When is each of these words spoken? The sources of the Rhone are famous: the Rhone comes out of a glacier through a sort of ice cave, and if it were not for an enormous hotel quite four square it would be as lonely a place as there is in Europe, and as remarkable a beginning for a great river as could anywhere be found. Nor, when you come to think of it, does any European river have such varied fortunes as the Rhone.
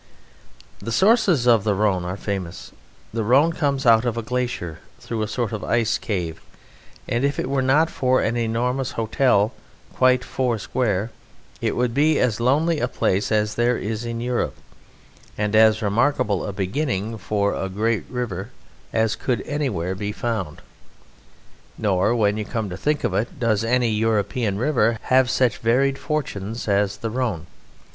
The 0.79 0.91
sources 0.91 1.45
of 1.47 1.63
the 1.63 1.75
Rhone 1.75 2.05
are 2.05 2.17
famous: 2.17 2.71
the 3.13 3.23
Rhone 3.23 3.53
comes 3.53 3.85
out 3.85 4.03
of 4.03 4.17
a 4.17 4.23
glacier 4.23 4.79
through 4.99 5.21
a 5.21 5.27
sort 5.27 5.51
of 5.51 5.63
ice 5.63 5.99
cave, 5.99 6.41
and 7.07 7.23
if 7.23 7.37
it 7.37 7.47
were 7.47 7.61
not 7.61 7.87
for 7.91 8.19
an 8.19 8.35
enormous 8.35 8.93
hotel 8.93 9.53
quite 9.93 10.23
four 10.23 10.57
square 10.57 11.11
it 11.61 11.75
would 11.75 11.93
be 11.93 12.17
as 12.17 12.39
lonely 12.39 12.79
a 12.79 12.87
place 12.87 13.31
as 13.31 13.53
there 13.53 13.77
is 13.77 14.03
in 14.03 14.19
Europe, 14.21 14.55
and 15.37 15.55
as 15.55 15.83
remarkable 15.83 16.47
a 16.47 16.51
beginning 16.51 17.19
for 17.19 17.53
a 17.53 17.69
great 17.69 18.05
river 18.09 18.49
as 18.91 19.15
could 19.15 19.43
anywhere 19.45 19.93
be 19.93 20.11
found. 20.11 20.63
Nor, 21.77 22.15
when 22.15 22.37
you 22.37 22.45
come 22.45 22.71
to 22.71 22.75
think 22.77 23.03
of 23.03 23.13
it, 23.13 23.39
does 23.39 23.63
any 23.63 23.91
European 23.91 24.57
river 24.57 24.97
have 25.13 25.29
such 25.29 25.59
varied 25.59 25.99
fortunes 25.99 26.67
as 26.67 26.97
the 26.97 27.11
Rhone. 27.11 27.45